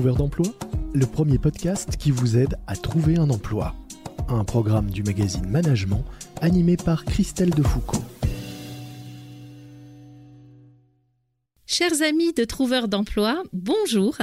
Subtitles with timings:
[0.00, 0.46] Trouveur d'emploi,
[0.94, 3.74] le premier podcast qui vous aide à trouver un emploi.
[4.28, 6.06] Un programme du magazine Management
[6.40, 8.02] animé par Christelle Defoucault.
[11.66, 14.16] Chers amis de Trouveurs d'emploi, bonjour.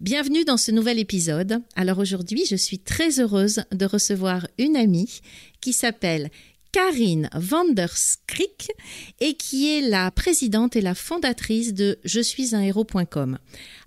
[0.00, 1.62] Bienvenue dans ce nouvel épisode.
[1.76, 5.22] Alors aujourd'hui, je suis très heureuse de recevoir une amie
[5.62, 6.28] qui s'appelle
[6.76, 8.70] Karine Vanderskrik
[9.20, 13.38] et qui est la présidente et la fondatrice de je suis un héros.com.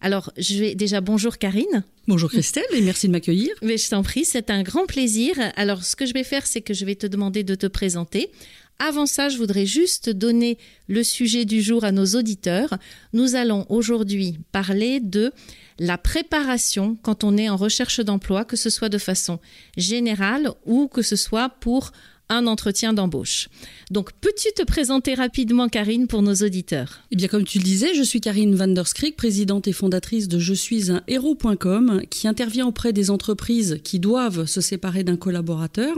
[0.02, 1.84] Alors, je vais déjà bonjour Karine.
[2.07, 3.51] Bonjour Christelle et merci de m'accueillir.
[3.62, 5.35] Mais je t'en prie, c'est un grand plaisir.
[5.55, 8.32] Alors, ce que je vais faire, c'est que je vais te demander de te présenter.
[8.79, 12.79] Avant ça, je voudrais juste donner le sujet du jour à nos auditeurs.
[13.13, 15.32] Nous allons aujourd'hui parler de
[15.77, 19.40] la préparation quand on est en recherche d'emploi, que ce soit de façon
[19.77, 21.91] générale ou que ce soit pour
[22.30, 23.49] un entretien d'embauche.
[23.91, 27.02] Donc, peux-tu te présenter rapidement, Karine, pour nos auditeurs?
[27.12, 28.74] Eh bien, comme tu le disais, je suis Karine van
[29.18, 34.46] présidente et fondatrice de Je suis un héros.com, qui intervient auprès des entreprises qui doivent
[34.46, 35.96] se séparer d'un collaborateur,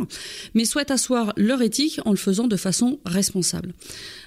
[0.54, 3.74] mais souhaitent asseoir leur éthique en le faisant de façon responsable.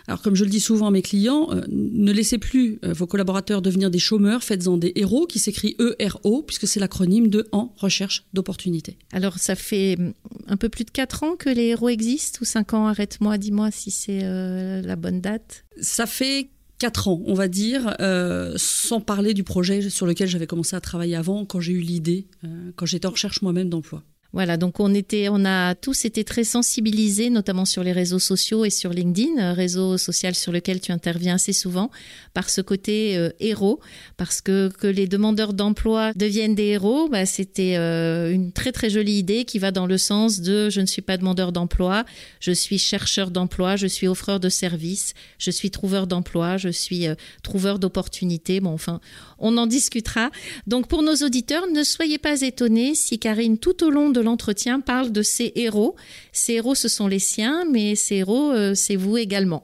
[0.06, 3.06] Alors, comme je le dis souvent à mes clients, euh, ne laissez plus euh, vos
[3.06, 7.72] collaborateurs devenir des chômeurs, faites-en des héros, qui s'écrit E-R-O, puisque c'est l'acronyme de En
[7.76, 8.98] recherche d'opportunités.
[9.12, 10.12] Alors, ça fait hum,
[10.46, 13.70] un peu plus de 4 ans que les héros existent, ou 5 ans, arrête-moi, dis-moi
[13.70, 15.64] si c'est euh, la bonne date?
[15.80, 20.46] Ça fait 4 ans, on va dire, euh, sans parler du projet sur lequel j'avais
[20.46, 24.02] commencé à travailler avant, quand j'ai eu l'idée, euh, quand j'étais en recherche moi-même d'emploi.
[24.34, 28.64] Voilà, donc on était, on a tous été très sensibilisés, notamment sur les réseaux sociaux
[28.64, 31.88] et sur LinkedIn, euh, réseau social sur lequel tu interviens assez souvent,
[32.32, 33.78] par ce côté euh, héros,
[34.16, 38.90] parce que que les demandeurs d'emploi deviennent des héros, bah, c'était euh, une très très
[38.90, 42.04] jolie idée qui va dans le sens de je ne suis pas demandeur d'emploi,
[42.40, 47.06] je suis chercheur d'emploi, je suis offreur de services, je suis trouveur d'emploi, je suis
[47.44, 48.58] trouveur d'opportunités.
[48.58, 49.00] Bon, enfin,
[49.44, 50.30] on en discutera.
[50.66, 54.80] Donc pour nos auditeurs, ne soyez pas étonnés si Karine, tout au long de l'entretien,
[54.80, 55.94] parle de ces héros.
[56.32, 59.62] Ces héros, ce sont les siens, mais ces héros, euh, c'est vous également.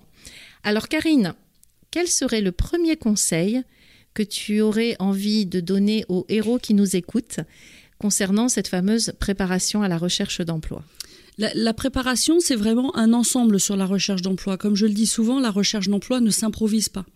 [0.63, 1.33] Alors Karine,
[1.91, 3.63] quel serait le premier conseil
[4.13, 7.41] que tu aurais envie de donner aux héros qui nous écoutent
[7.99, 10.85] concernant cette fameuse préparation à la recherche d'emploi?
[11.41, 14.59] La, préparation, c'est vraiment un ensemble sur la recherche d'emploi.
[14.59, 17.07] Comme je le dis souvent, la recherche d'emploi ne s'improvise pas.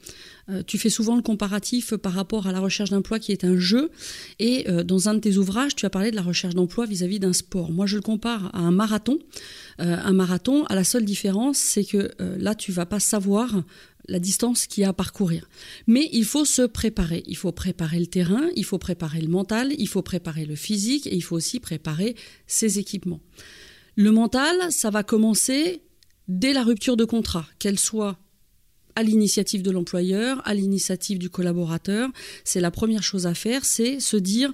[0.49, 3.59] Euh, tu fais souvent le comparatif par rapport à la recherche d'emploi qui est un
[3.59, 3.91] jeu.
[4.39, 7.19] Et euh, dans un de tes ouvrages, tu as parlé de la recherche d'emploi vis-à-vis
[7.19, 7.71] d'un sport.
[7.71, 9.19] Moi, je le compare à un marathon.
[9.83, 13.63] Euh, un marathon, à la seule différence, c'est que là, tu vas pas savoir
[14.09, 15.49] la distance qu'il y a à parcourir.
[15.87, 17.25] Mais il faut se préparer.
[17.27, 21.07] Il faut préparer le terrain, il faut préparer le mental, il faut préparer le physique
[21.07, 23.21] et il faut aussi préparer ses équipements.
[23.97, 25.83] Le mental, ça va commencer
[26.29, 28.19] dès la rupture de contrat, qu'elle soit
[28.97, 32.11] à l'initiative de l'employeur, à l'initiative du collaborateur.
[32.45, 34.53] C'est la première chose à faire, c'est se dire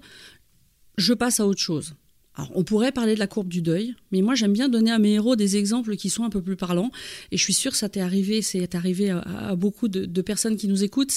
[0.98, 1.94] je passe à autre chose.
[2.36, 4.98] Alors, on pourrait parler de la courbe du deuil, mais moi j'aime bien donner à
[4.98, 6.90] mes héros des exemples qui sont un peu plus parlants.
[7.32, 10.68] Et je suis sûre que ça t'est arrivé, c'est arrivé à, beaucoup de, personnes qui
[10.68, 11.12] nous écoutent.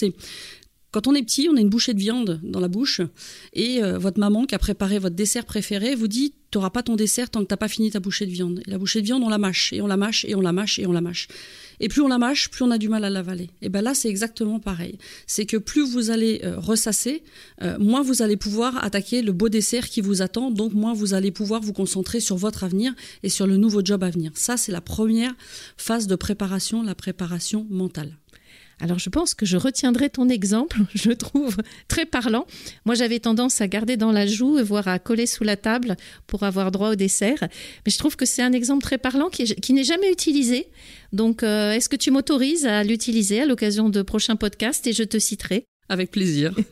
[0.94, 3.02] Quand on est petit, on a une bouchée de viande dans la bouche,
[3.54, 6.84] et euh, votre maman qui a préparé votre dessert préféré vous dit tu n'auras pas
[6.84, 8.62] ton dessert tant que t'as pas fini ta bouchée de viande.
[8.68, 10.54] Et la bouchée de viande, on la mâche, et on la mâche, et on la
[10.54, 11.28] mâche, et on la mâche.
[11.80, 13.50] Et plus on la mâche, plus on a du mal à l'avaler.
[13.64, 15.00] Et ben là, c'est exactement pareil.
[15.26, 17.24] C'est que plus vous allez euh, ressasser,
[17.64, 20.52] euh, moins vous allez pouvoir attaquer le beau dessert qui vous attend.
[20.52, 22.94] Donc moins vous allez pouvoir vous concentrer sur votre avenir
[23.24, 24.30] et sur le nouveau job à venir.
[24.36, 25.34] Ça, c'est la première
[25.75, 28.16] phase de préparation, la préparation mentale.
[28.79, 31.57] Alors je pense que je retiendrai ton exemple, je le trouve
[31.88, 32.45] très parlant.
[32.86, 35.95] Moi j'avais tendance à garder dans la joue, voire à coller sous la table
[36.27, 37.39] pour avoir droit au dessert.
[37.42, 40.68] Mais je trouve que c'est un exemple très parlant qui, est, qui n'est jamais utilisé.
[41.12, 45.03] Donc euh, est-ce que tu m'autorises à l'utiliser à l'occasion de prochains podcasts et je
[45.03, 45.65] te citerai?
[45.89, 46.53] Avec plaisir.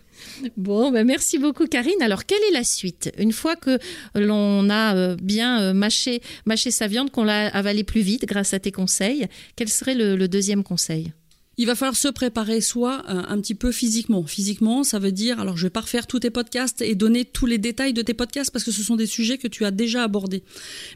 [0.55, 1.99] Bon, ben merci beaucoup Karine.
[1.99, 3.11] Alors, quelle est la suite?
[3.17, 3.79] Une fois que
[4.13, 8.59] l'on a euh, bien mâché, mâché sa viande, qu'on l'a avalé plus vite grâce à
[8.59, 11.11] tes conseils, quel serait le, le deuxième conseil?
[11.57, 14.25] Il va falloir se préparer soit euh, un petit peu physiquement.
[14.25, 17.45] Physiquement, ça veut dire, alors je vais pas refaire tous tes podcasts et donner tous
[17.45, 20.03] les détails de tes podcasts parce que ce sont des sujets que tu as déjà
[20.03, 20.43] abordés.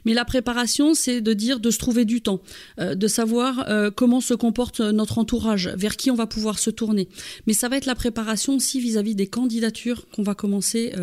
[0.05, 2.41] Mais la préparation, c'est de dire de se trouver du temps,
[2.79, 6.69] euh, de savoir euh, comment se comporte notre entourage, vers qui on va pouvoir se
[6.69, 7.09] tourner.
[7.47, 10.93] Mais ça va être la préparation aussi vis-à-vis des candidatures qu'on va commencer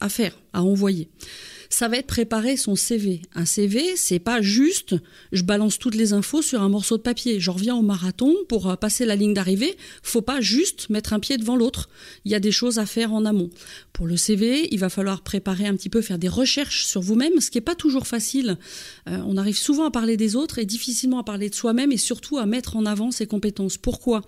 [0.00, 1.08] à faire, à envoyer
[1.72, 3.22] ça va être préparer son CV.
[3.34, 4.94] Un CV, c'est pas juste
[5.32, 7.40] je balance toutes les infos sur un morceau de papier.
[7.40, 9.78] Je reviens au marathon pour euh, passer la ligne d'arrivée.
[10.02, 11.88] Faut pas juste mettre un pied devant l'autre.
[12.26, 13.48] Il y a des choses à faire en amont.
[13.94, 17.40] Pour le CV, il va falloir préparer un petit peu, faire des recherches sur vous-même,
[17.40, 18.58] ce qui est pas toujours facile.
[19.08, 21.96] Euh, on arrive souvent à parler des autres et difficilement à parler de soi-même et
[21.96, 23.78] surtout à mettre en avant ses compétences.
[23.78, 24.20] Pourquoi?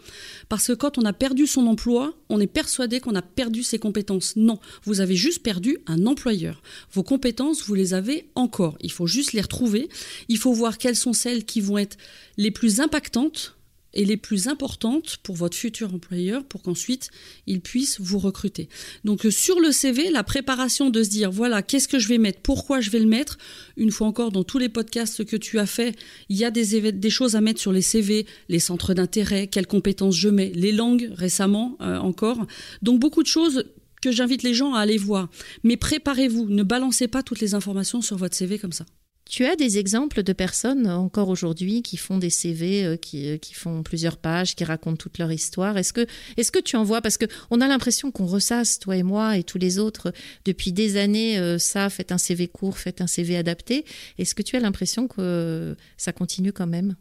[0.49, 3.79] Parce que quand on a perdu son emploi, on est persuadé qu'on a perdu ses
[3.79, 4.35] compétences.
[4.37, 6.63] Non, vous avez juste perdu un employeur.
[6.91, 8.77] Vos compétences vous les avez encore.
[8.81, 9.89] Il faut juste les retrouver.
[10.29, 11.97] Il faut voir quelles sont celles qui vont être
[12.37, 13.57] les plus impactantes
[13.95, 17.11] et les plus importantes pour votre futur employeur pour qu'ensuite
[17.47, 18.69] il puisse vous recruter.
[19.05, 22.19] Donc euh, sur le CV, la préparation de se dire voilà, qu'est-ce que je vais
[22.19, 23.39] mettre, pourquoi je vais le mettre,
[23.77, 25.97] une fois encore dans tous les podcasts que tu as fait,
[26.29, 30.17] il y a des, choses à mettre sur les CV, les centres d'intérêt, quelles compétences
[30.17, 32.47] je mets, les langues récemment euh, encore.
[32.83, 33.65] Donc beaucoup de choses
[34.05, 35.31] que j'invite les gens à aller voir.
[35.63, 38.85] Mais préparez-vous, ne balancez pas toutes les informations sur votre CV comme ça.
[39.27, 43.39] Tu as des exemples de personnes encore aujourd'hui qui font des CV, euh, qui, euh,
[43.39, 45.79] qui, font plusieurs pages, qui racontent toute leur histoire?
[45.79, 46.07] Est-ce que,
[46.37, 47.01] est que tu en vois?
[47.01, 50.13] Parce qu'on a l'impression qu'on ressasse, toi et moi et tous les autres,
[50.45, 53.87] depuis des années, euh, ça, faites un CV court, faites un CV adapté.
[54.19, 56.95] Est-ce que tu as l'impression que ça continue quand même?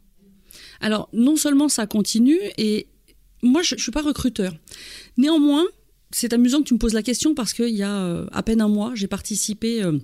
[0.79, 2.87] Alors, non seulement ça continue, et
[3.41, 4.53] moi, je ne suis pas recruteur.
[5.17, 5.65] Néanmoins,
[6.13, 8.61] c'est amusant que tu me poses la question parce qu'il y a euh, à peine
[8.61, 9.97] un mois, j'ai participé euh,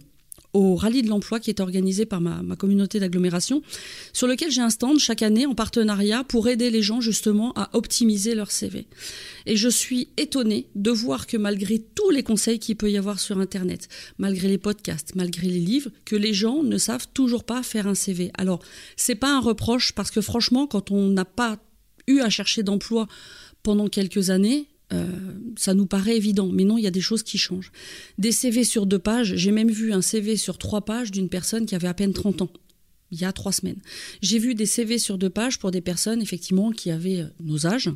[0.54, 3.62] au rallye de l'emploi qui est organisé par ma, communauté d'agglomération,
[4.14, 7.70] sur lequel j'ai un stand chaque année en partenariat pour aider les gens justement à
[7.74, 8.88] optimiser leur CV.
[9.46, 13.20] Et je suis étonnée de voir que malgré tous les conseils qu'il peut y avoir
[13.20, 17.62] sur Internet, malgré les podcasts, malgré les livres, que les gens ne savent toujours pas
[17.62, 18.32] faire un CV.
[18.36, 18.60] Alors,
[18.96, 21.60] c'est pas un reproche parce que franchement, quand on n'a pas
[22.08, 23.08] eu à chercher d'emploi
[23.62, 25.06] pendant quelques années, euh,
[25.58, 27.72] ça nous paraît évident, mais non, il y a des choses qui changent.
[28.18, 31.66] Des CV sur deux pages, j'ai même vu un CV sur trois pages d'une personne
[31.66, 32.50] qui avait à peine 30 ans,
[33.12, 33.80] il y a trois semaines.
[34.22, 37.68] J'ai vu des CV sur deux pages pour des personnes, effectivement, qui avaient euh, nos
[37.68, 37.92] âges,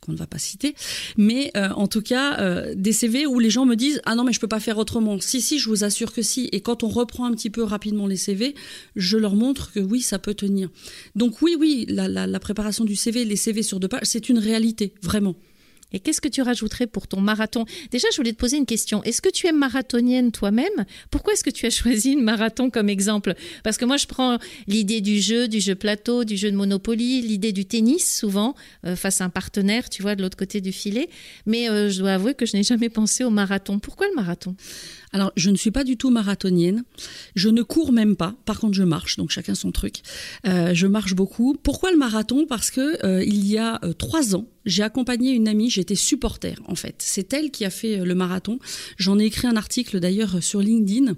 [0.00, 0.74] qu'on ne va pas citer,
[1.16, 4.32] mais euh, en tout cas, des CV où les gens me disent Ah non, mais
[4.32, 5.18] je peux pas faire autrement.
[5.20, 6.50] Si, si, je vous assure que si.
[6.52, 8.54] Et quand on reprend un petit peu rapidement les CV,
[8.96, 10.68] je leur montre que oui, ça peut tenir.
[11.14, 14.92] Donc, oui, oui, la préparation du CV, les CV sur deux pages, c'est une réalité,
[15.02, 15.36] vraiment.
[15.94, 17.64] Et qu'est-ce que tu rajouterais pour ton marathon?
[17.90, 19.02] Déjà, je voulais te poser une question.
[19.04, 20.84] Est-ce que tu es marathonienne toi-même?
[21.10, 23.34] Pourquoi est-ce que tu as choisi une marathon comme exemple?
[23.62, 27.22] Parce que moi, je prends l'idée du jeu, du jeu plateau, du jeu de Monopoly,
[27.22, 30.72] l'idée du tennis, souvent, euh, face à un partenaire, tu vois, de l'autre côté du
[30.72, 31.08] filet.
[31.46, 33.78] Mais euh, je dois avouer que je n'ai jamais pensé au marathon.
[33.78, 34.56] Pourquoi le marathon?
[35.14, 36.82] Alors, je ne suis pas du tout marathonienne.
[37.36, 38.34] Je ne cours même pas.
[38.46, 39.16] Par contre, je marche.
[39.16, 40.02] Donc, chacun son truc.
[40.44, 41.54] Euh, je marche beaucoup.
[41.62, 42.46] Pourquoi le marathon?
[42.48, 45.70] Parce que euh, il y a euh, trois ans, j'ai accompagné une amie.
[45.70, 46.96] J'étais supporter, en fait.
[46.98, 48.58] C'est elle qui a fait le marathon.
[48.96, 51.14] J'en ai écrit un article d'ailleurs sur LinkedIn.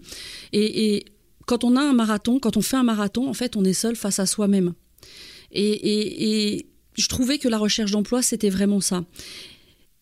[0.52, 1.06] Et,
[1.46, 3.96] quand on a un marathon, quand on fait un marathon, en fait, on est seul
[3.96, 4.74] face à soi-même.
[5.52, 9.06] Et, et je trouvais que la recherche d'emploi, c'était vraiment ça.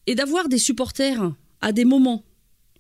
[0.09, 2.25] Et d'avoir des supporters à des moments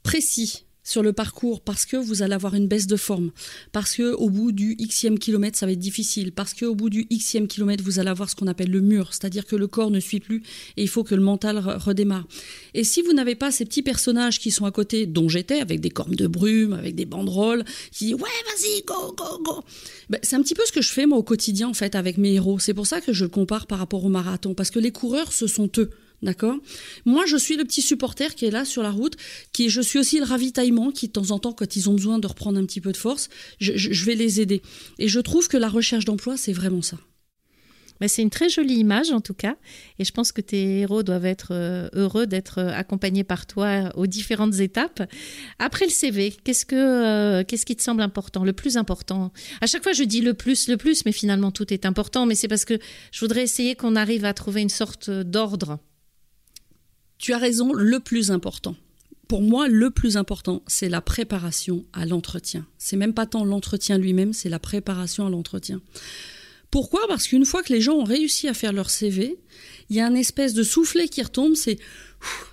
[0.02, 3.32] précis sur le parcours parce que vous allez avoir une baisse de forme,
[3.72, 6.90] parce que au bout du xème kilomètre ça va être difficile, parce que au bout
[6.90, 9.90] du xème kilomètre vous allez avoir ce qu'on appelle le mur, c'est-à-dire que le corps
[9.90, 10.42] ne suit plus
[10.76, 12.26] et il faut que le mental redémarre.
[12.75, 15.81] Et si vous n'avez pas ces petits personnages qui sont à côté, dont j'étais, avec
[15.81, 19.64] des cornes de brume, avec des banderoles, qui disent ouais vas-y go go go,
[20.10, 22.19] ben, c'est un petit peu ce que je fais moi au quotidien en fait avec
[22.19, 22.58] mes héros.
[22.58, 25.32] C'est pour ça que je le compare par rapport au marathon, parce que les coureurs
[25.32, 25.91] ce sont eux.
[26.24, 26.56] D'accord?
[27.04, 29.14] Moi, je suis le petit supporter qui est là sur la route,
[29.52, 32.19] qui je suis aussi le ravitaillement, qui de temps en temps, quand ils ont besoin
[32.19, 33.28] de reprendre un petit peu de force,
[33.60, 34.62] je, vais les aider.
[34.98, 36.96] Et je trouve que la recherche d'emploi, c'est vraiment ça.
[38.00, 39.56] Mais c'est une très jolie image en tout cas,
[39.98, 43.93] et je pense que tes héros doivent être euh, heureux d'être euh, accompagnés par toi
[43.94, 45.02] aux différentes étapes.
[45.58, 49.31] Après le CV, qu'est-ce que euh, qu'est-ce qui te semble important, le plus important?
[49.60, 52.26] À chaque fois, je dis le plus, le plus, mais finalement tout est important.
[52.26, 52.78] Mais c'est parce que
[53.12, 55.78] je voudrais essayer qu'on arrive à trouver une sorte d'ordre
[57.18, 58.76] tu as raison, le plus important.
[59.28, 62.66] Pour moi, le plus important, c'est la préparation à l'entretien.
[62.78, 65.80] C'est même pas tant l'entretien lui-même, c'est la préparation à l'entretien.
[66.70, 67.06] Pourquoi?
[67.08, 69.38] Parce qu'une fois que les gens ont réussi à faire leur CV,
[69.88, 71.78] il y a un espèce de soufflet qui retombe, c'est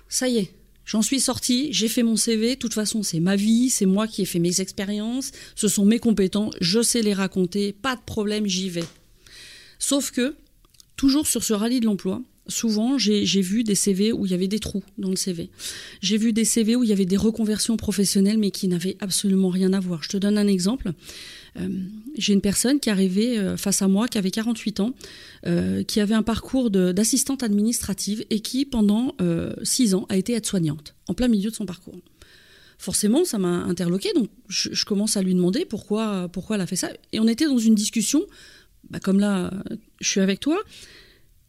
[0.08, 0.54] ça y est,
[0.84, 4.06] j'en suis sorti, j'ai fait mon CV, de toute façon c'est ma vie, c'est moi
[4.06, 8.02] qui ai fait mes expériences, ce sont mes compétences, je sais les raconter, pas de
[8.02, 8.84] problème, j'y vais.
[9.78, 10.36] Sauf que
[10.96, 14.48] toujours sur ce rallye de l'emploi, souvent, j'ai vu des CV où il y avait
[14.48, 15.50] des trous dans le CV.
[16.00, 19.48] J'ai vu des CV où il y avait des reconversions professionnelles, mais qui n'avaient absolument
[19.48, 20.02] rien à voir.
[20.02, 20.92] Je te donne un exemple.
[21.60, 21.68] Euh,
[22.16, 24.94] j'ai une personne qui arrivait euh, face à moi, qui avait 48 ans,
[25.46, 29.14] euh, qui avait un parcours d'assistante administrative et qui, pendant
[29.62, 31.94] 6 ans, a été aide-soignante, en plein milieu de son parcours
[32.78, 34.12] forcément, ça m'a interloqué.
[34.12, 36.90] Donc, je, commence à lui demander pourquoi, pourquoi elle a fait ça.
[37.12, 38.24] Et on était dans une discussion,
[38.90, 39.52] bah, comme là,
[40.00, 40.60] je suis avec toi,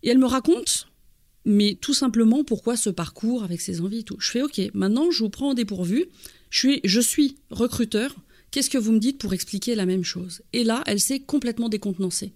[0.03, 0.87] et elle me raconte,
[1.45, 4.17] mais tout simplement pourquoi ce parcours avec ses envies et tout.
[4.19, 6.05] Je fais OK, maintenant je vous prends au dépourvu.
[6.51, 8.15] Je suis, recruteur.
[8.51, 10.43] Qu'est-ce que vous me dites pour expliquer la même chose?
[10.53, 12.33] Et là, elle s'est complètement décontenancée.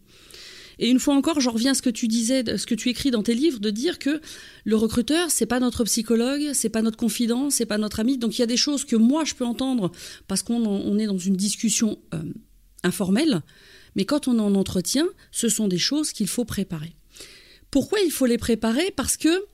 [0.79, 3.11] Et une fois encore, je reviens à ce que tu disais, ce que tu écris
[3.11, 4.21] dans tes livres, de dire que
[4.63, 8.17] le recruteur, c'est pas notre psychologue, c'est pas notre confident, c'est pas notre ami.
[8.17, 9.91] Donc il y a des choses que moi je peux entendre
[10.27, 12.21] parce qu'on est dans une discussion euh,
[12.83, 13.41] informelle,
[13.95, 16.96] mais quand on est en entretien, ce sont des choses qu'il faut préparer.
[17.77, 18.91] Pourquoi il faut les préparer?
[18.95, 19.45] Parce que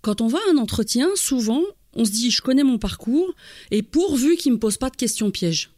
[0.00, 1.60] quand on va à un entretien, souvent,
[1.92, 3.34] on se dit je connais mon parcours
[3.70, 5.70] et pourvu qu'il me pose pas de questions pièges.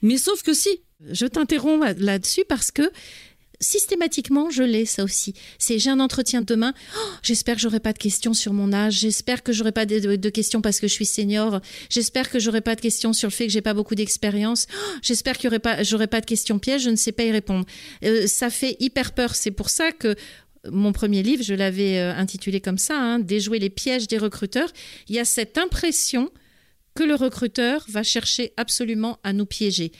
[0.00, 0.68] Mais sauf que si.
[1.10, 2.92] Je t'interromps là-dessus parce que
[3.60, 5.34] systématiquement, je l'ai ça aussi.
[5.58, 6.72] C'est j'ai un entretien demain.
[6.96, 9.00] Oh, j'espère que j'aurai pas de questions sur mon âge.
[9.00, 11.60] J'espère que j'aurai pas de, questions parce que je suis senior.
[11.90, 14.66] J'espère que j'aurai pas de questions sur le fait que j'ai pas beaucoup d'expérience.
[14.72, 16.82] Oh, j'espère qu'il y aurait pas, j'aurai pas de questions pièges.
[16.82, 17.66] Je ne sais pas y répondre.
[18.04, 19.34] Euh, ça fait hyper peur.
[19.34, 20.14] C'est pour ça que
[20.72, 24.70] mon premier livre, je l'avais euh, intitulé comme ça, hein, Déjouer les pièges des recruteurs.
[25.08, 26.30] Il y a cette impression
[26.94, 29.92] que le recruteur va chercher absolument à nous piéger.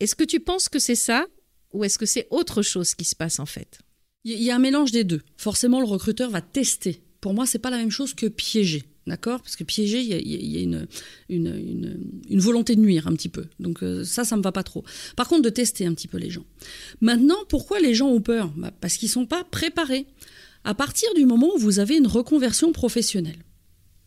[0.00, 1.26] Est-ce que tu penses que c'est ça
[1.72, 3.78] ou est-ce que c'est autre chose qui se passe en fait?
[4.24, 5.22] Il y a un mélange des deux.
[5.36, 7.02] Forcément, le recruteur va tester.
[7.20, 8.84] Pour moi, c'est pas la même chose que piéger.
[9.06, 9.40] D'accord?
[9.40, 10.88] Parce que piéger, il y a, une,
[11.28, 13.44] une, volonté de nuire un petit peu.
[13.60, 14.84] Donc euh, ça, ça me va pas trop.
[15.14, 16.44] Par contre, de tester un petit peu les gens.
[17.00, 18.52] Maintenant, pourquoi les gens ont peur?
[18.56, 20.06] Bah, Parce qu'ils sont pas préparés.
[20.64, 23.38] À partir du moment où vous avez une reconversion professionnelle,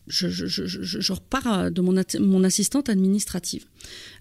[0.07, 3.65] je, je, repars de mon, mon assistante administrative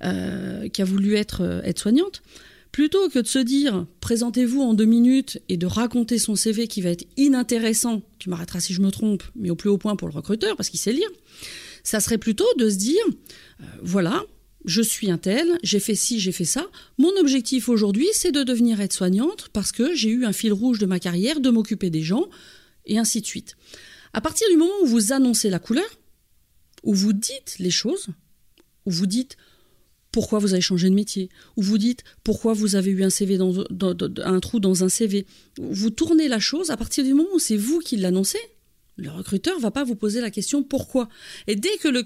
[0.04, 2.23] euh, qui a voulu être euh, aide-soignante.
[2.72, 6.80] Plutôt que de se dire présentez-vous en deux minutes et de raconter son CV qui
[6.80, 10.08] va être inintéressant, tu m'arrêteras si je me trompe, mais au plus haut point pour
[10.08, 11.08] le recruteur parce qu'il sait lire,
[11.82, 13.02] ça serait plutôt de se dire
[13.60, 14.25] euh, voilà,
[14.64, 16.66] je suis un tel, j'ai fait ci, j'ai fait ça.
[16.98, 20.87] Mon objectif aujourd'hui, c'est de devenir aide-soignante parce que j'ai eu un fil rouge de
[20.87, 22.28] ma carrière, de m'occuper des gens,
[22.84, 23.56] et ainsi de suite.
[24.12, 25.88] À partir du moment où vous annoncez la couleur,
[26.82, 28.08] où vous dites les choses,
[28.87, 29.37] où vous dites
[30.18, 33.38] pourquoi vous avez changé de métier, ou vous dites pourquoi vous avez eu un CV
[33.38, 35.26] dans, trou dans un CV.
[35.60, 38.40] Vous tournez la chose à partir du moment où c'est vous qui l'annoncez.
[38.96, 41.08] Le recruteur va pas vous poser la question pourquoi.
[41.46, 42.02] Et dès que le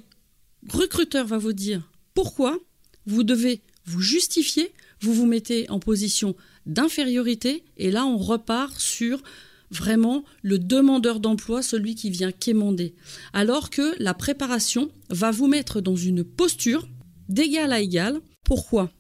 [0.68, 2.58] recruteur va vous dire pourquoi,
[3.06, 9.22] vous devez vous justifier, vous vous mettez en position d'infériorité, et là on repart sur
[9.70, 12.94] vraiment le demandeur d'emploi, celui qui vient quémander.
[13.32, 16.86] Alors que la préparation va vous mettre dans une posture
[17.32, 18.20] d'égal à égal.
[18.44, 18.90] Pourquoi?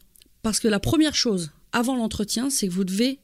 [0.42, 3.18] Parce que la première chose avant l'entretien, c'est que vous devez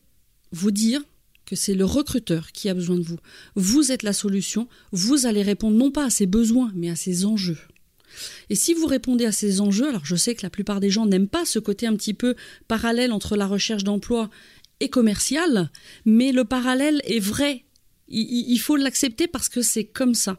[0.53, 1.03] vous dire
[1.45, 3.19] que c'est le recruteur qui a besoin de vous.
[3.55, 7.25] Vous êtes la solution, vous allez répondre non pas à ses besoins, mais à ses
[7.25, 7.59] enjeux.
[8.51, 11.07] Et si vous répondez à ces enjeux, alors je sais que la plupart des gens
[11.07, 12.35] n'aiment pas ce côté un petit peu
[12.67, 14.31] parallèle entre la recherche d'emploi
[14.81, 15.71] et commercial,
[16.05, 17.65] mais le parallèle est vrai.
[18.11, 20.39] Il, faut l'accepter parce que c'est comme ça.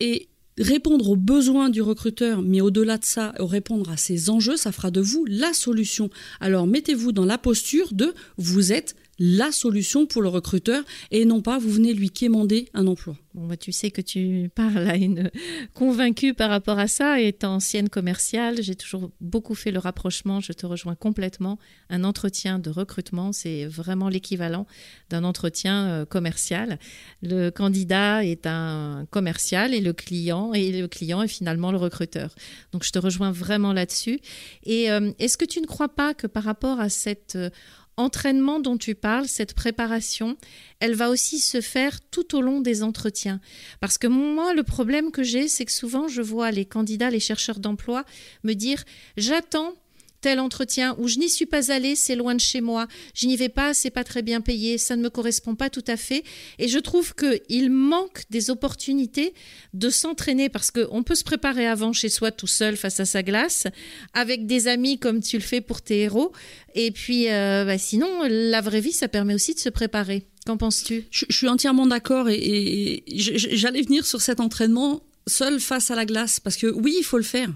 [0.00, 4.72] Et répondre aux besoins du recruteur, mais au-delà de ça, répondre à ses enjeux, ça
[4.72, 6.10] fera de vous la solution.
[6.40, 11.42] Alors mettez-vous dans la posture de vous êtes la solution pour le recruteur et non
[11.42, 13.16] pas vous venez lui quémander un emploi.
[13.34, 15.30] Bon, bah, tu sais que tu parles à une
[15.72, 17.20] convaincue par rapport à ça.
[17.20, 20.40] Étant ancienne commerciale, j'ai toujours beaucoup fait le rapprochement.
[20.40, 21.58] Je te rejoins complètement.
[21.88, 24.66] Un entretien de recrutement, c'est vraiment l'équivalent
[25.10, 26.80] d'un entretien euh, commercial.
[27.22, 32.34] Le candidat est un commercial et le client et le client est finalement le recruteur.
[32.72, 34.18] Donc je te rejoins vraiment là-dessus.
[34.64, 37.50] Et euh, est-ce que tu ne crois pas que par rapport à cette euh,
[37.98, 40.36] entraînement dont tu parles, cette préparation,
[40.80, 43.40] elle va aussi se faire tout au long des entretiens.
[43.80, 47.20] Parce que moi, le problème que j'ai, c'est que souvent, je vois les candidats, les
[47.20, 48.04] chercheurs d'emploi
[48.44, 48.84] me dire,
[49.16, 49.74] j'attends
[50.20, 53.36] tel entretien où je n'y suis pas allée, c'est loin de chez moi, je n'y
[53.36, 56.24] vais pas, c'est pas très bien payé, ça ne me correspond pas tout à fait.
[56.58, 59.34] Et je trouve qu'il manque des opportunités
[59.74, 63.22] de s'entraîner parce qu'on peut se préparer avant chez soi tout seul face à sa
[63.22, 63.66] glace,
[64.14, 66.32] avec des amis comme tu le fais pour tes héros.
[66.74, 70.26] Et puis, euh, bah, sinon, la vraie vie, ça permet aussi de se préparer.
[70.46, 71.04] Qu'en penses-tu?
[71.10, 76.40] Je, suis entièrement d'accord et j'allais venir sur cet entraînement seul face à la glace
[76.40, 77.50] parce que oui, il faut le faire.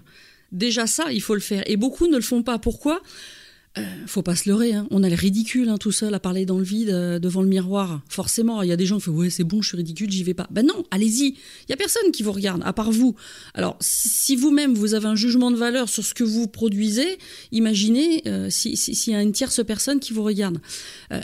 [0.52, 1.62] Déjà ça, il faut le faire.
[1.66, 2.58] Et beaucoup ne le font pas.
[2.58, 3.00] Pourquoi?
[3.78, 4.86] Euh, faut pas se leurrer, hein.
[4.90, 7.48] on a le ridicule hein, tout seul à parler dans le vide euh, devant le
[7.48, 8.02] miroir.
[8.06, 10.22] Forcément, il y a des gens qui font ouais c'est bon, je suis ridicule, j'y
[10.24, 10.46] vais pas.
[10.50, 11.28] Ben non, allez-y.
[11.28, 13.16] Il y a personne qui vous regarde à part vous.
[13.54, 17.16] Alors si vous-même vous avez un jugement de valeur sur ce que vous produisez,
[17.50, 20.60] imaginez euh, s'il y a une tierce personne qui vous regarde.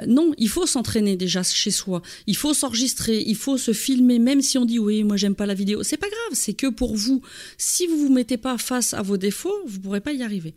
[0.06, 2.00] non, il faut s'entraîner déjà chez soi.
[2.26, 5.44] Il faut s'enregistrer, il faut se filmer, même si on dit oui moi j'aime pas
[5.44, 5.82] la vidéo.
[5.82, 7.20] C'est pas grave, c'est que pour vous.
[7.58, 10.54] Si vous vous mettez pas face à vos défauts, vous pourrez pas y arriver.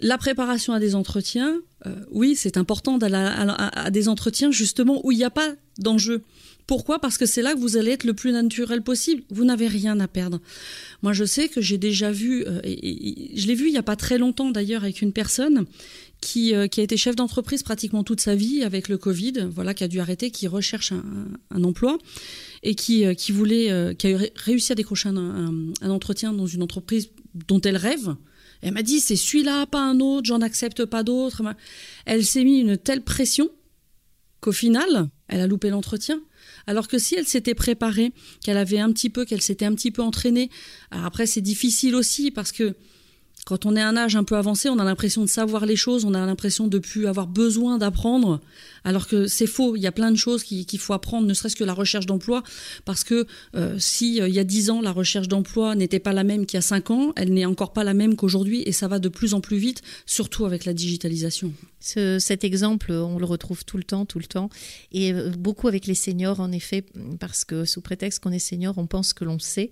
[0.00, 5.12] La préparation à des entretiens, euh, oui, c'est important d'aller à, des entretiens justement où
[5.12, 6.22] il n'y a pas d'enjeu.
[6.68, 7.00] Pourquoi?
[7.00, 9.22] Parce que c'est là que vous allez être le plus naturel possible.
[9.30, 10.40] Vous n'avez rien à perdre.
[11.02, 13.82] Moi, je sais que j'ai déjà vu, euh, et, je l'ai vu il n'y a
[13.82, 15.64] pas très longtemps d'ailleurs avec une personne
[16.20, 19.74] qui, euh, qui a été chef d'entreprise pratiquement toute sa vie avec le Covid, voilà,
[19.74, 21.98] qui a dû arrêter, qui recherche un, emploi
[22.62, 27.08] et qui, voulait, qui a réussi à décrocher un entretien dans une entreprise
[27.48, 28.14] dont elle rêve
[28.62, 31.42] elle m'a dit c'est celui-là, pas un autre, j'en accepte pas d'autres.
[32.06, 33.48] Elle s'est mis une telle pression
[34.40, 36.20] qu'au final, elle a loupé l'entretien.
[36.66, 38.12] Alors que si elle s'était préparée,
[38.44, 40.50] qu'elle avait un petit peu, qu'elle s'était un petit peu entraînée,
[40.90, 42.74] alors après c'est difficile aussi parce que
[43.48, 45.74] quand on est à un âge un peu avancé, on a l'impression de savoir les
[45.74, 48.42] choses, on a l'impression de plus avoir besoin d'apprendre,
[48.84, 49.74] alors que c'est faux.
[49.74, 52.42] Il y a plein de choses qu'il faut apprendre, ne serait-ce que la recherche d'emploi,
[52.84, 53.26] parce que
[53.56, 56.44] euh, si euh, il y a dix ans la recherche d'emploi n'était pas la même
[56.44, 58.98] qu'il y a cinq ans, elle n'est encore pas la même qu'aujourd'hui, et ça va
[58.98, 61.50] de plus en plus vite, surtout avec la digitalisation.
[61.80, 64.50] cet exemple, on le retrouve tout le temps, tout le temps,
[64.92, 66.84] et euh, beaucoup avec les seniors, en effet,
[67.18, 69.70] parce que sous prétexte qu'on est senior, on pense que l'on sait.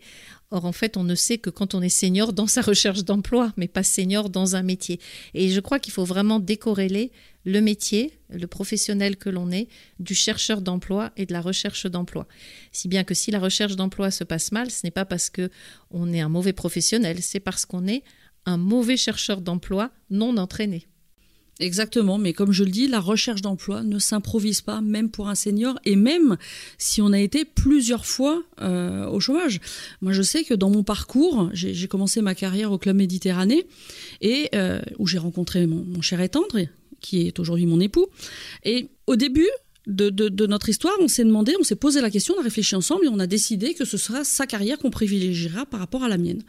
[0.51, 3.53] Or, en fait, on ne sait que quand on est senior dans sa recherche d'emploi,
[3.57, 5.01] mais pas senior dans un métier.
[5.35, 7.11] Et je crois qu'il faut vraiment décorréler
[7.45, 12.27] le métier, le professionnel que l'on est, du chercheur d'emploi et de la recherche d'emploi.
[12.71, 15.51] Si bien que si la recherche d'emploi se passe mal, ce n'est pas parce que
[15.91, 18.03] on est un mauvais professionnel, c'est parce qu'on est
[18.45, 20.87] un mauvais chercheur d'emploi non entraîné.
[21.59, 25.35] Exactement, mais comme je le dis, la recherche d'emploi ne s'improvise pas, même pour un
[25.35, 26.37] senior, et même
[26.77, 29.61] si on a été plusieurs fois euh, au chômage.
[30.03, 33.67] Moi, je sais que dans mon parcours, j'ai commencé ma carrière au Club Méditerranée,
[34.21, 36.59] et euh, où j'ai rencontré mon, cher étendre,
[37.01, 38.07] qui est aujourd'hui mon époux.
[38.65, 39.49] Et au début,
[39.87, 42.75] de, de, notre histoire, on s'est demandé, on s'est posé la question, on a réfléchi
[42.75, 46.09] ensemble et on a décidé que ce sera sa carrière qu'on privilégiera par rapport à
[46.09, 46.43] la mienne.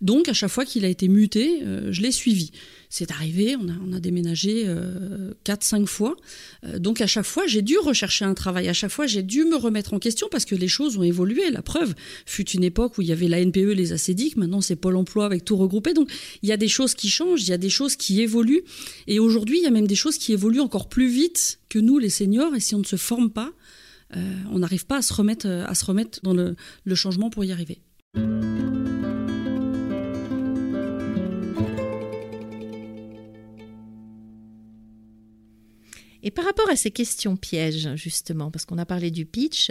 [0.00, 2.52] Donc, à chaque fois qu'il a été muté, euh, je l'ai suivi
[2.88, 6.16] c'est arrivé, on a, déménagé euh, 4-5 fois.
[6.64, 8.68] Euh, donc à chaque fois, j'ai dû rechercher un travail.
[8.68, 11.50] À chaque fois, j'ai dû me remettre en question parce que les choses ont évolué.
[11.50, 11.94] La preuve
[12.26, 14.36] fut une époque où il y avait la NPE, les ACDIC.
[14.36, 15.94] Maintenant, c'est Pôle emploi avec tout regroupé.
[15.94, 16.10] Donc
[16.42, 18.62] il y a des choses qui changent, il y a des choses qui évoluent.
[19.06, 21.98] Et aujourd'hui, il y a même des choses qui évoluent encore plus vite que nous,
[21.98, 22.54] les seniors.
[22.54, 23.52] Et si on ne se forme pas,
[24.16, 24.20] euh,
[24.52, 27.80] on n'arrive pas à se remettre, à se remettre dans le changement pour y arriver.
[36.26, 39.70] Et par rapport à ces questions pièges, justement, parce qu'on a parlé du pitch,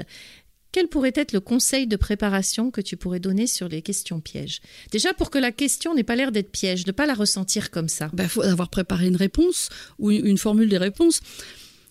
[0.71, 4.61] quel pourrait être le conseil de préparation que tu pourrais donner sur les questions pièges?
[4.89, 7.71] Déjà, pour que la question n'ait pas l'air d'être piège, de ne pas la ressentir
[7.71, 8.09] comme ça.
[8.13, 9.67] Il ben, faut avoir préparé une réponse
[9.99, 11.19] ou une formule des réponses.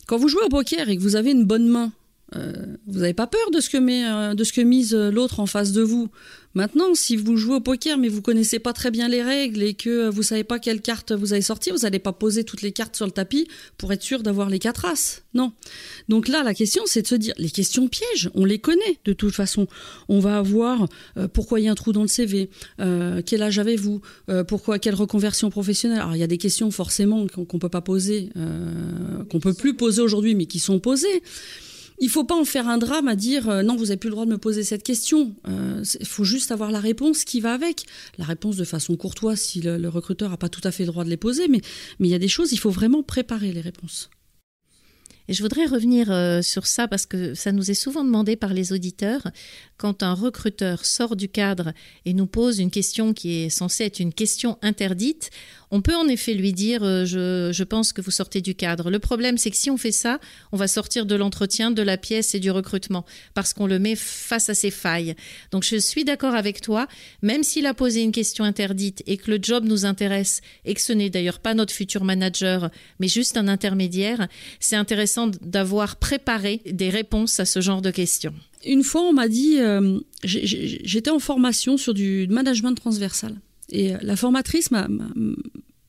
[0.07, 1.92] Quand vous jouez au poker et que vous avez une bonne main,
[2.86, 5.40] vous n'avez pas peur de ce que, met, euh, de ce que mise euh, l'autre
[5.40, 6.08] en face de vous?
[6.54, 9.74] Maintenant, si vous jouez au poker mais vous connaissez pas très bien les règles et
[9.74, 12.70] que vous savez pas quelle carte vous allez sortir, vous n'allez pas poser toutes les
[12.70, 15.22] cartes sur le tapis pour être sûr d'avoir les quatre as.
[15.34, 15.52] Non?
[16.08, 19.12] Donc là, la question, c'est de se dire, les questions pièges, on les connaît de
[19.12, 19.66] toute façon.
[20.08, 20.86] On va avoir
[21.32, 24.00] pourquoi il y a un trou dans le CV, quel âge avez-vous,
[24.46, 25.98] pourquoi quelle reconversion professionnelle?
[25.98, 28.30] Alors il y a des questions forcément qu'on ne peut pas poser,
[29.28, 31.20] qu'on peut plus poser aujourd'hui, mais qui sont posées.
[32.04, 34.14] Il faut pas en faire un drame à dire euh, non, vous n'avez plus le
[34.14, 35.34] droit de me poser cette question.
[35.48, 37.86] Euh, il faut juste avoir la réponse qui va avec.
[38.18, 41.04] La réponse de façon courtoise si le, recruteur n'a pas tout à fait le droit
[41.04, 41.62] de les poser, mais
[42.00, 44.10] il y a des choses, il faut vraiment préparer les réponses.
[45.28, 48.52] Et je voudrais revenir euh, sur ça parce que ça nous est souvent demandé par
[48.52, 49.26] les auditeurs.
[49.78, 51.72] Quand un recruteur sort du cadre
[52.04, 55.30] et nous pose une question qui est censée être une question interdite,
[55.74, 58.92] on peut en effet lui dire euh, je, pense que vous sortez du cadre.
[58.92, 60.20] Le problème, c'est que si on fait ça,
[60.52, 63.96] on va sortir de l'entretien, de la pièce et du recrutement parce qu'on le met
[63.96, 65.16] face à ses failles.
[65.50, 66.87] Donc je suis d'accord avec toi,
[67.22, 70.80] même s'il a posé une question interdite et que le job nous intéresse et que
[70.80, 74.28] ce n'est d'ailleurs pas notre futur manager, mais juste un intermédiaire,
[74.60, 78.34] c'est intéressant d'avoir préparé des réponses à ce genre de questions.
[78.64, 83.40] Une fois, on m'a dit, euh, j'étais en formation sur du management transversal.
[83.70, 84.87] Et euh, la formatrice m'a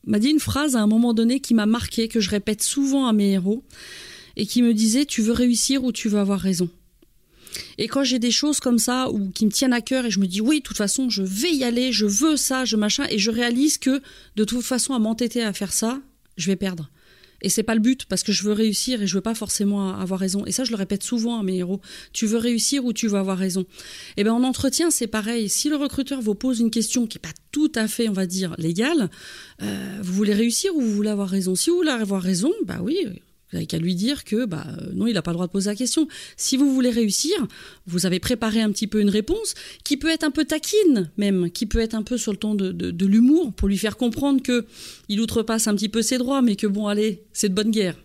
[0.06, 3.14] dit une phrase à un moment donné qui m'a marqué, que je répète souvent à
[3.14, 3.64] mes héros,
[4.36, 6.70] et qui me disait Tu veux réussir ou tu veux avoir raison
[7.78, 10.20] et quand j'ai des choses comme ça ou qui me tiennent à cœur et je
[10.20, 13.06] me dis oui, de toute façon, je vais y aller, je veux ça, je machin,
[13.10, 14.02] et je réalise que
[14.36, 16.02] de toute façon, à m'entêter à faire ça,
[16.38, 16.90] je vais perdre.
[17.42, 19.96] Et c'est pas le but parce que je veux réussir et je veux pas forcément
[19.96, 20.46] avoir raison.
[20.46, 21.82] Et ça, je le répète souvent à mes héros.
[22.14, 23.62] Tu veux réussir ou tu veux avoir raison.
[23.62, 25.50] Et eh ben en entretien, c'est pareil.
[25.50, 28.26] Si le recruteur vous pose une question qui est pas tout à fait, on va
[28.26, 29.10] dire, légale,
[29.62, 31.56] euh, vous voulez réussir ou vous voulez avoir raison?
[31.56, 32.98] Si vous voulez avoir raison, bah oui,
[33.52, 35.52] vous n'avez qu'à lui dire que bah, euh, non, il n'a pas le droit de
[35.52, 36.08] poser la question.
[36.36, 37.36] Si vous voulez réussir,
[37.86, 39.54] vous avez préparé un petit peu une réponse
[39.84, 42.56] qui peut être un peu taquine même, qui peut être un peu sur le ton
[42.56, 44.66] de, l'humour pour lui faire comprendre que
[45.10, 47.96] il outrepasse un petit peu ses droits, mais que bon, allez, c'est de bonne guerre.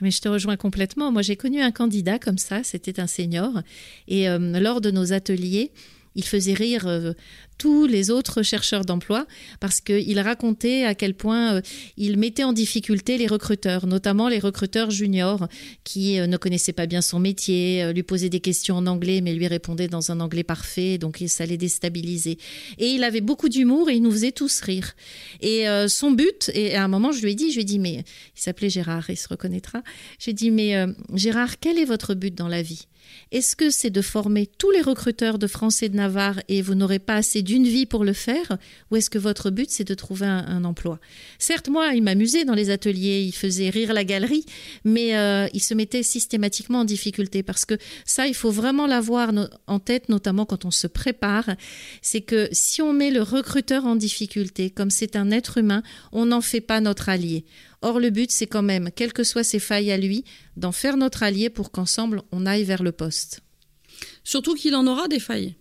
[0.00, 1.12] Mais je te rejoins complètement.
[1.12, 3.60] Moi, j'ai connu un candidat comme ça, c'était un senior,
[4.08, 5.70] et euh, lors de nos ateliers,
[6.14, 7.12] il faisait rire euh,
[7.58, 9.26] tous les autres chercheurs d'emploi
[9.60, 11.60] parce qu'il racontait à quel point euh,
[11.96, 15.48] il mettait en difficulté les recruteurs, notamment les recruteurs juniors
[15.84, 19.34] qui euh, ne connaissaient pas bien son métier, lui posaient des questions en anglais mais
[19.34, 22.36] lui répondaient dans un anglais parfait, donc ça les déstabilisait.
[22.78, 24.94] Et il avait beaucoup d'humour et il nous faisait tous rire.
[25.40, 27.78] Et son but, et à un moment je lui ai dit, je lui ai dit,
[27.78, 28.04] mais
[28.36, 29.82] il s'appelait Gérard, il se reconnaîtra,
[30.18, 30.74] j'ai dit, mais
[31.14, 32.86] Gérard, quel est votre but dans la vie?
[33.30, 36.74] Est-ce que c'est de former tous les recruteurs de France et de Navarre et vous
[36.74, 38.58] n'aurez pas assez d'une vie pour le faire
[38.90, 41.00] Ou est-ce que votre but, c'est de trouver un, emploi?
[41.38, 44.44] Certes, moi, il m'amusait dans les ateliers, il faisait rire la galerie,
[44.84, 49.32] mais euh, il se mettait systématiquement en difficulté parce que ça, il faut vraiment l'avoir
[49.66, 51.50] en tête, notamment quand on se prépare.
[52.02, 56.26] C'est que si on met le recruteur en difficulté, comme c'est un être humain, on
[56.26, 57.44] n'en fait pas notre allié.
[57.82, 60.24] Or, le but, c'est quand même, quelles que soient ses failles à lui,
[60.56, 63.40] d'en faire notre allié pour qu'ensemble, on aille vers le poste.
[64.24, 65.56] Surtout qu'il en aura des failles.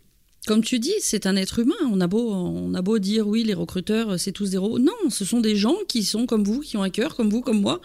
[0.47, 1.75] Comme tu dis, c'est un être humain.
[1.91, 4.57] On a beau, on a beau dire oui, les recruteurs, c'est tous des.
[4.57, 7.41] Non, ce sont des gens qui sont comme vous, qui ont un cœur comme vous,
[7.41, 7.79] comme moi,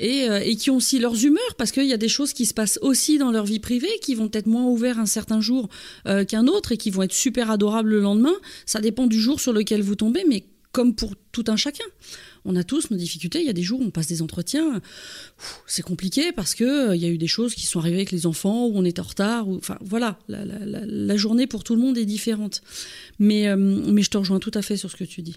[0.00, 2.44] et, euh, et qui ont aussi leurs humeurs, parce qu'il y a des choses qui
[2.44, 5.70] se passent aussi dans leur vie privée, qui vont être moins ouverts un certain jour
[6.06, 8.34] euh, qu'un autre, et qui vont être super adorables le lendemain.
[8.66, 11.84] Ça dépend du jour sur lequel vous tombez, mais comme pour tout un chacun
[12.44, 13.40] on a tous nos difficultés.
[13.40, 14.80] Il y a des jours où on passe des entretiens,
[15.66, 18.12] c'est compliqué parce que euh, il y a eu des choses qui sont arrivées avec
[18.12, 19.48] les enfants, où on est en retard.
[19.48, 22.62] enfin voilà, la, journée pour tout le monde est différente.
[23.18, 25.36] Mais, euh, mais je te rejoins tout à fait sur ce que tu dis.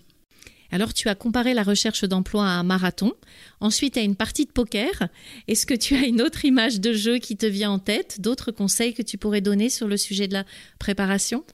[0.72, 3.14] Alors tu as comparé la recherche d'emploi à un marathon,
[3.62, 5.08] ensuite à une partie de poker.
[5.48, 8.52] Est-ce que tu as une autre image de jeu qui te vient en tête, d'autres
[8.52, 10.46] conseils que tu pourrais donner sur le sujet de la
[10.80, 11.46] préparation?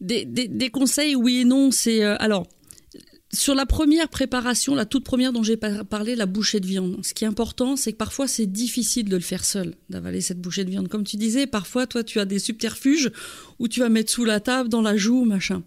[0.00, 1.70] Des, conseils, oui et non.
[1.70, 2.46] C'est euh, alors
[3.36, 7.12] sur la première préparation, la toute première dont j'ai parlé, la bouchée de viande, ce
[7.12, 10.64] qui est important, c'est que parfois c'est difficile de le faire seul, d'avaler cette bouchée
[10.64, 10.88] de viande.
[10.88, 13.10] Comme tu disais, parfois toi tu as des subterfuges
[13.58, 15.62] où tu vas mettre sous la table, dans la joue, machin.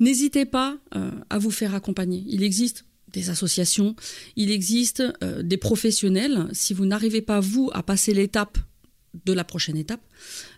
[0.00, 2.24] N'hésitez pas euh, à vous faire accompagner.
[2.26, 3.94] Il existe des associations,
[4.36, 6.48] il existe euh, des professionnels.
[6.52, 8.58] Si vous n'arrivez pas, vous, à passer l'étape
[9.24, 10.00] de la prochaine étape,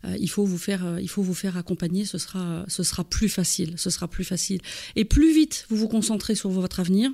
[0.05, 2.05] euh, il faut vous faire, euh, il faut vous faire accompagner.
[2.05, 3.75] Ce sera, ce sera plus facile.
[3.77, 4.61] Ce sera plus facile.
[4.97, 7.11] Et plus vite vous vous concentrez sur votre avenir,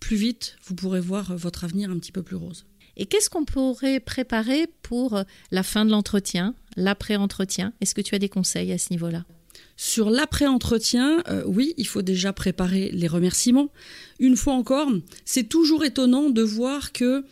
[0.00, 2.66] plus vite vous pourrez voir votre avenir un petit peu plus rose.
[2.96, 7.74] Et qu'est-ce qu'on pourrait préparer pour la fin de l'entretien, l'après-entretien?
[7.80, 9.24] Est-ce que tu as des conseils à ce niveau-là?
[9.76, 13.70] Sur l'après-entretien, euh, oui, il faut déjà préparer les remerciements.
[14.18, 14.90] Une fois encore,
[15.26, 17.24] c'est toujours étonnant de voir que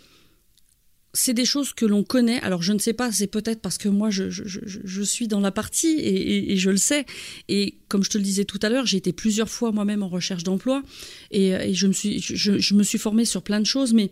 [1.14, 2.40] c'est des choses que l'on connaît.
[2.40, 5.52] Alors je ne sais pas, c'est peut-être parce que moi je, je, suis dans la
[5.52, 7.06] partie et, je le sais.
[7.48, 10.08] Et comme je te le disais tout à l'heure, j'ai été plusieurs fois moi-même en
[10.08, 10.82] recherche d'emploi
[11.30, 13.94] et, et, je, me suis, je, me suis formée sur plein de choses.
[13.94, 14.10] Mais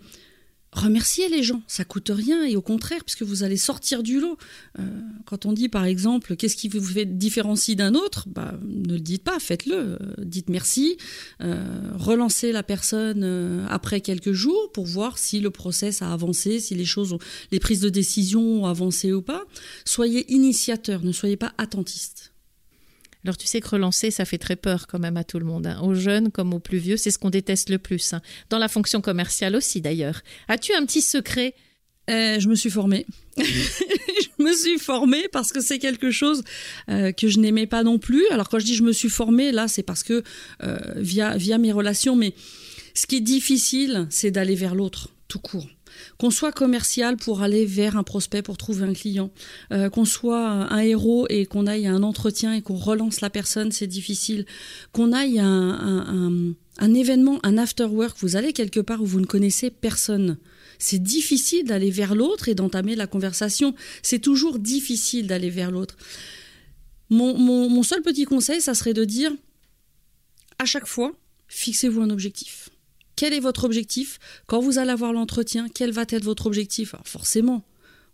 [0.72, 4.38] remerciez les gens, ça coûte rien et au contraire, puisque vous allez sortir du lot.
[4.78, 4.82] Euh,
[5.26, 9.00] quand on dit par exemple, qu'est-ce qui vous fait différencier d'un autre, bah, ne le
[9.00, 9.74] dites pas, faites-le.
[9.74, 10.96] Euh, dites merci,
[11.42, 11.62] euh,
[11.94, 16.84] relancez la personne après quelques jours pour voir si le process a avancé, si les
[16.84, 17.16] choses,
[17.50, 19.44] les prises de décision ont avancé ou pas.
[19.84, 22.31] Soyez initiateur, ne soyez pas attentiste.
[23.24, 25.66] Alors tu sais que relancer, ça fait très peur quand même à tout le monde,
[25.66, 25.80] hein.
[25.82, 28.12] aux jeunes comme aux plus vieux, c'est ce qu'on déteste le plus.
[28.12, 28.22] Hein.
[28.50, 30.22] Dans la fonction commerciale aussi d'ailleurs.
[30.48, 31.54] As-tu un petit secret?
[32.10, 33.06] Euh, je me suis formée.
[33.38, 36.42] je me suis formée parce que c'est quelque chose
[36.88, 38.26] euh, que je n'aimais pas non plus.
[38.30, 40.24] Alors quand je dis je me suis formée, là c'est parce que
[40.64, 42.34] euh, via, via mes relations, mais
[42.94, 45.68] ce qui est difficile, c'est d'aller vers l'autre, tout court
[46.18, 49.30] qu'on soit commercial pour aller vers un prospect pour trouver un client,
[49.72, 53.30] euh, qu'on soit un héros et qu'on aille à un entretien et qu'on relance la
[53.30, 54.46] personne, c'est difficile,
[54.92, 59.26] qu'on aille à un, événement, un after work, vous allez quelque part où vous ne
[59.26, 60.38] connaissez personne.
[60.78, 63.74] C'est difficile d'aller vers l'autre et d'entamer la conversation.
[64.02, 65.96] C'est toujours difficile d'aller vers l'autre.
[67.10, 69.32] Mon seul petit conseil, ça serait de dire,
[70.58, 71.12] à chaque fois,
[71.48, 72.71] fixez-vous un objectif.
[73.22, 77.06] Quel est votre objectif Quand vous allez avoir l'entretien, quel va être votre objectif Alors
[77.06, 77.62] forcément,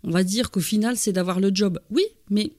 [0.05, 1.81] on va dire qu'au final, c'est d'avoir le job.
[1.91, 2.51] Oui, mais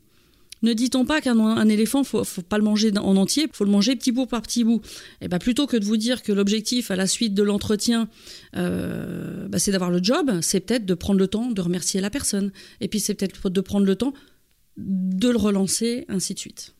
[0.63, 3.95] Ne dit-on pas qu'un éléphant, faut, faut pas le manger en entier, faut le manger
[3.95, 4.81] petit bout par petit bout.
[5.21, 8.09] Et eh ben plutôt que de vous dire que l'objectif à la suite de l'entretien,
[8.57, 12.09] euh, bah, c'est d'avoir le job, c'est peut-être de prendre le temps de remercier la
[12.09, 12.51] personne.
[12.81, 14.15] Et puis c'est peut-être de prendre le temps
[14.75, 16.73] de le relancer, ainsi de suite.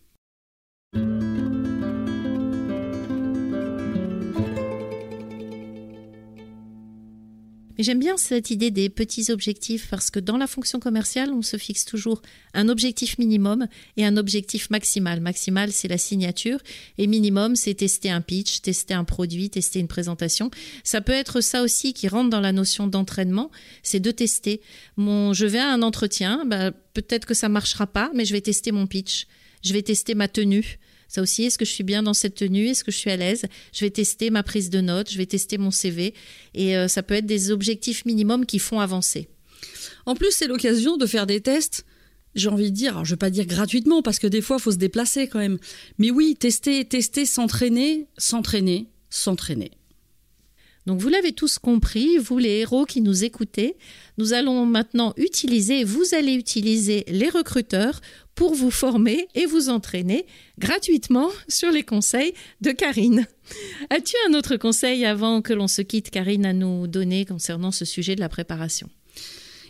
[7.84, 11.58] J'aime bien cette idée des petits objectifs parce que dans la fonction commerciale, on se
[11.58, 12.22] fixe toujours
[12.54, 15.22] un objectif minimum et un objectif maximal.
[15.22, 16.60] Maximal, c'est la signature
[16.98, 20.52] et minimum, c'est tester un pitch, tester un produit, tester une présentation.
[20.84, 23.52] Ça peut être ça aussi qui rentre dans la notion d'entraînement,
[23.84, 24.62] c'est de tester.
[24.98, 28.42] Mon, je vais à un entretien, bah, peut-être que ça marchera pas, mais je vais
[28.42, 29.28] tester mon pitch.
[29.64, 30.80] Je vais tester ma tenue.
[31.10, 32.68] Ça aussi, est-ce que je suis bien dans cette tenue?
[32.68, 33.46] Est-ce que je suis à l'aise?
[33.74, 36.14] Je vais tester ma prise de notes, je vais tester mon CV.
[36.54, 39.28] Et euh, ça peut être des objectifs minimums qui font avancer.
[40.06, 41.84] En plus, c'est l'occasion de faire des tests.
[42.36, 44.58] J'ai envie de dire, alors je ne vais pas dire gratuitement parce que des fois,
[44.60, 45.58] il faut se déplacer quand même.
[45.98, 49.72] Mais oui, tester, tester, s'entraîner, s'entraîner, s'entraîner.
[50.86, 53.78] Donc vous l'avez tous compris, vous les héros qui nous écoutez,
[54.18, 58.02] nous allons maintenant utiliser, vous allez utiliser les recruteurs
[58.40, 60.26] pour vous former et vous entraîner
[60.60, 63.28] gratuitement sur les conseils de Karine.
[63.90, 67.84] As-tu un autre conseil avant que l'on se quitte, Karine, à nous donner concernant ce
[67.84, 68.90] sujet de la préparation?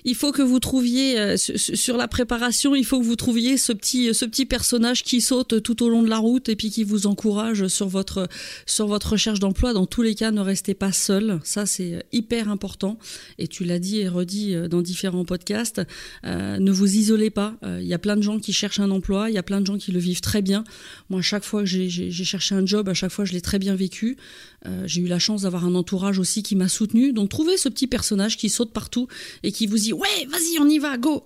[0.05, 3.73] Il faut que vous trouviez euh, sur la préparation, il faut que vous trouviez ce
[3.73, 6.83] petit ce petit personnage qui saute tout au long de la route et puis qui
[6.83, 8.27] vous encourage sur votre
[8.65, 9.73] sur votre recherche d'emploi.
[9.73, 11.39] Dans tous les cas, ne restez pas seul.
[11.43, 12.97] Ça c'est hyper important.
[13.38, 15.81] Et tu l'as dit et redit euh, dans différents podcasts.
[16.25, 17.55] Euh, ne vous isolez pas.
[17.63, 19.29] Il y a plein de gens qui cherchent un emploi.
[19.29, 20.63] Il y a plein de gens qui le vivent très bien.
[21.09, 23.59] Moi, à chaque fois que j'ai cherché un job, à chaque fois je l'ai très
[23.59, 24.17] bien vécu.
[24.85, 27.13] J'ai eu la chance d'avoir un entourage aussi qui m'a soutenu.
[27.13, 29.07] Donc trouvez ce petit personnage qui saute partout
[29.43, 31.23] et qui vous y Ouais, vas-y, on y va, go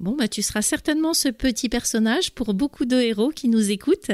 [0.00, 4.12] Bon, bah, tu seras certainement ce petit personnage pour beaucoup de héros qui nous écoutent.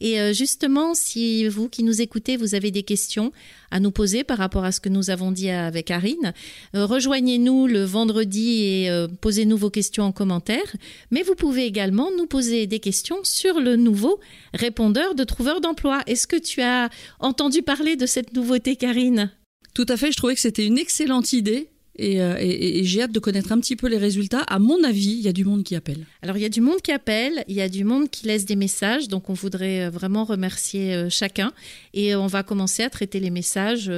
[0.00, 3.32] Et euh, justement, si vous qui nous écoutez, vous avez des questions
[3.70, 6.32] à nous poser par rapport à ce que nous avons dit avec Arine,
[6.74, 10.74] euh, rejoignez-nous le vendredi et euh, posez-nous vos questions en commentaire.
[11.10, 14.18] Mais vous pouvez également nous poser des questions sur le nouveau
[14.54, 16.00] répondeur de trouveur d'emploi.
[16.06, 16.88] Est-ce que tu as
[17.20, 19.30] entendu parler de cette nouveauté, Karine?
[19.74, 21.68] Tout à fait, je trouvais que c'était une excellente idée
[22.00, 24.42] euh, et, j'ai hâte de connaître un petit peu les résultats.
[24.42, 26.06] À mon avis, il y a du monde qui appelle.
[26.22, 28.44] Alors, il y a du monde qui appelle, il y a du monde qui laisse
[28.44, 29.08] des messages.
[29.08, 31.52] Donc, on voudrait euh, vraiment remercier euh, chacun.
[31.94, 33.90] Et on va commencer à traiter les messages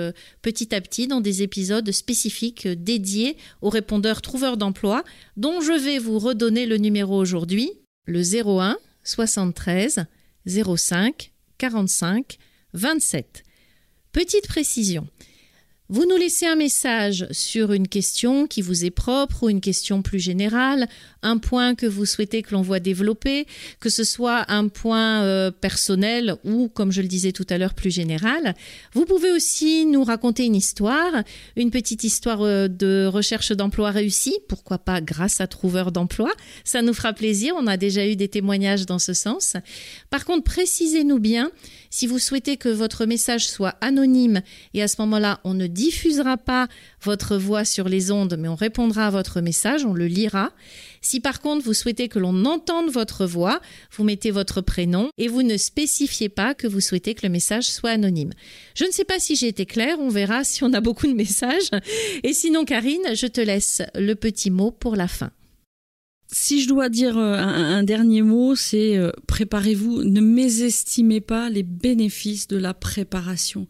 [0.43, 5.05] petit à petit dans des épisodes spécifiques dédiés aux répondeurs trouveurs d'emploi,
[5.37, 7.71] dont je vais vous redonner le numéro aujourd'hui,
[8.07, 10.05] le 01 73
[10.47, 12.39] 05 45
[12.75, 13.43] 27.
[14.13, 15.07] Petite précision.
[15.90, 20.03] Vous nous laissez un message sur une question qui vous est propre ou une question
[20.03, 20.87] plus générale,
[21.22, 23.46] un point que vous souhaitez que l'on voit développer,
[23.81, 27.72] que ce soit un point euh, personnel ou, comme je le disais tout à l'heure,
[27.72, 28.55] plus général.
[28.92, 31.22] Vous pouvez aussi nous raconter une histoire,
[31.57, 36.31] une petite histoire euh, de recherche d'emploi réussie, pourquoi pas grâce à Trouveur d'emploi.
[36.64, 39.55] Ça nous fera plaisir, on a déjà eu des témoignages dans ce sens.
[40.11, 41.51] Par contre, précisez-nous bien
[41.88, 44.42] si vous souhaitez que votre message soit anonyme
[44.74, 46.67] et à ce moment-là, on ne diffusera pas
[47.03, 50.51] votre voix sur les ondes, mais on répondra à votre message, on le lira.
[51.01, 53.61] Si par contre vous souhaitez que l'on entende votre voix,
[53.97, 57.71] vous mettez votre prénom et vous ne spécifiez pas que vous souhaitez que le message
[57.71, 58.33] soit anonyme.
[58.75, 61.12] Je ne sais pas si j'ai été claire, on verra si on a beaucoup de
[61.12, 61.71] messages.
[62.25, 65.31] Et sinon, Karine, je te laisse le petit mot pour la fin.
[66.31, 71.62] Si je dois dire euh, un, dernier mot, c'est euh, préparez-vous, ne mésestimez pas les
[71.62, 73.67] bénéfices de la préparation.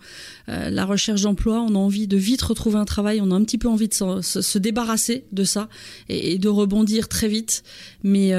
[0.48, 3.44] Euh, la recherche d'emploi, on a envie de vite retrouver un travail, on a un
[3.44, 5.68] petit peu envie de se, débarrasser de ça
[6.08, 7.62] et, de rebondir très vite.
[8.02, 8.32] Mais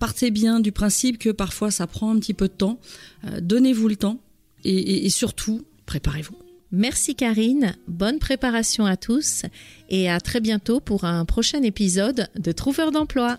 [0.00, 2.80] partez bien du principe que parfois ça prend un petit peu de temps.
[3.40, 4.20] Donnez-vous le temps
[4.64, 6.36] et surtout, préparez-vous.
[6.74, 9.42] Merci Karine, bonne préparation à tous
[9.90, 13.38] et à très bientôt pour un prochain épisode de Trouveur d'emploi.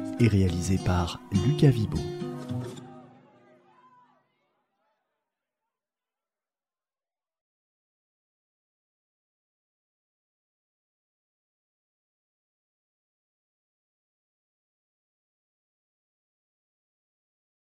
[0.19, 1.97] et réalisé par Lucas Vibo.